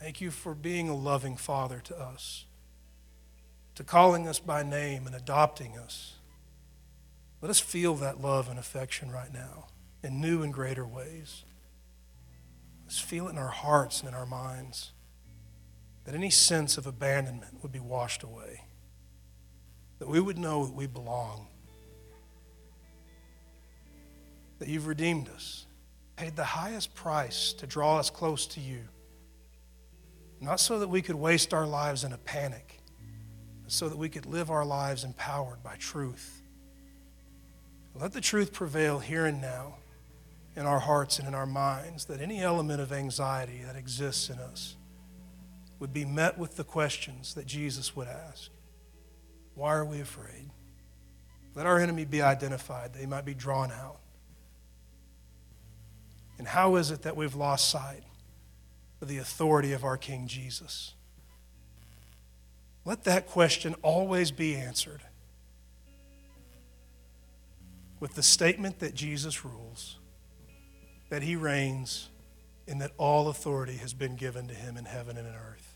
[0.00, 2.46] Thank you for being a loving Father to us
[3.74, 6.14] to calling us by name and adopting us.
[7.42, 9.66] Let us feel that love and affection right now
[10.02, 11.44] in new and greater ways.
[12.84, 14.92] Let's feel it in our hearts and in our minds
[16.04, 18.64] that any sense of abandonment would be washed away,
[19.98, 21.48] that we would know that we belong,
[24.64, 25.66] that you've redeemed us,
[26.16, 28.80] paid the highest price to draw us close to you,
[30.40, 32.80] not so that we could waste our lives in a panic
[33.66, 36.40] so that we could live our lives empowered by truth.
[37.94, 39.74] Let the truth prevail here and now
[40.56, 44.38] in our hearts and in our minds that any element of anxiety that exists in
[44.38, 44.76] us
[45.78, 48.50] would be met with the questions that Jesus would ask
[49.56, 50.48] Why are we afraid?
[51.54, 53.98] Let our enemy be identified, that he might be drawn out.
[56.38, 58.02] And how is it that we've lost sight
[59.00, 60.94] of the authority of our King Jesus?
[62.84, 65.00] Let that question always be answered
[68.00, 69.98] with the statement that Jesus rules,
[71.08, 72.10] that he reigns,
[72.68, 75.74] and that all authority has been given to him in heaven and in earth.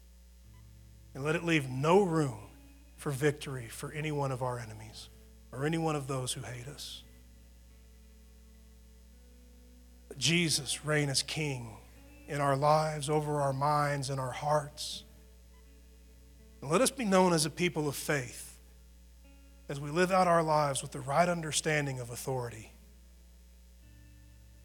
[1.15, 2.51] And let it leave no room
[2.97, 5.09] for victory for any one of our enemies
[5.53, 7.03] or any one of those who hate us.
[10.19, 11.77] Jesus reign as King
[12.27, 15.05] in our lives, over our minds, and our hearts.
[16.61, 18.59] And let us be known as a people of faith
[19.69, 22.73] as we live out our lives with the right understanding of authority.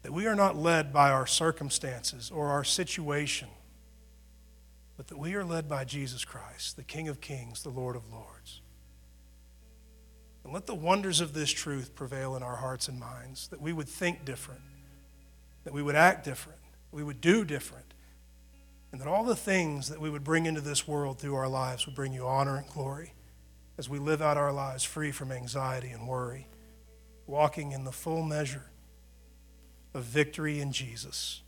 [0.02, 3.48] That we are not led by our circumstances or our situation,
[4.96, 8.10] but that we are led by Jesus Christ, the King of Kings, the Lord of
[8.12, 8.60] Lords.
[10.42, 13.72] And let the wonders of this truth prevail in our hearts and minds, that we
[13.72, 14.60] would think different,
[15.64, 16.60] that we would act different,
[16.92, 17.94] we would do different,
[18.92, 21.86] and that all the things that we would bring into this world through our lives
[21.86, 23.14] would bring you honor and glory
[23.76, 26.46] as we live out our lives free from anxiety and worry,
[27.26, 28.70] walking in the full measure
[29.94, 31.42] of victory in Jesus.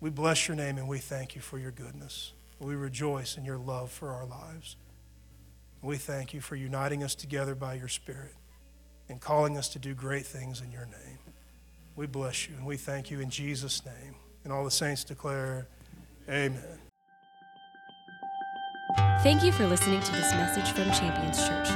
[0.00, 2.32] We bless your name and we thank you for your goodness.
[2.60, 4.76] We rejoice in your love for our lives.
[5.82, 8.34] We thank you for uniting us together by your Spirit
[9.08, 11.23] and calling us to do great things in your name.
[11.96, 14.16] We bless you and we thank you in Jesus' name.
[14.42, 15.68] And all the saints declare,
[16.28, 16.78] Amen.
[19.22, 21.68] Thank you for listening to this message from Champions Church.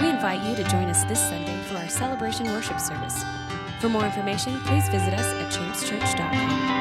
[0.00, 3.22] We invite you to join us this Sunday for our celebration worship service.
[3.80, 6.73] For more information, please visit us at championschurch.com.